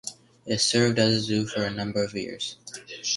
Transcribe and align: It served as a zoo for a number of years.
It 0.47 0.59
served 0.61 0.97
as 0.97 1.13
a 1.13 1.19
zoo 1.19 1.45
for 1.45 1.61
a 1.61 1.69
number 1.69 2.03
of 2.03 2.15
years. 2.15 2.55